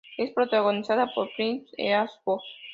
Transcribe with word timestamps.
Es 0.17 0.31
protagonizada 0.31 1.11
por 1.13 1.29
Clint 1.35 1.67
Eastwood. 1.77 2.39